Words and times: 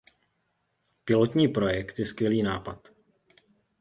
Pilotní 1.05 1.47
projekt 1.47 1.99
je 1.99 2.05
skvělý 2.05 2.43
nápad. 2.43 2.91